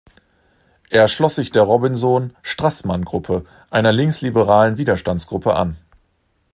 [0.89, 5.77] Er schloss sich der Robinsohn-Strassmann-Gruppe, einer linksliberalen Widerstandsgruppe, an.